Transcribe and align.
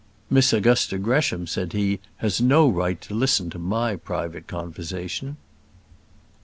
"Miss 0.31 0.51
Augusta 0.51 0.97
Gresham," 0.97 1.45
said 1.45 1.73
he, 1.73 1.99
"has 2.17 2.41
no 2.41 2.67
right 2.67 2.99
to 3.01 3.13
listen 3.13 3.51
to 3.51 3.59
my 3.59 3.95
private 3.95 4.47
conversation." 4.47 5.37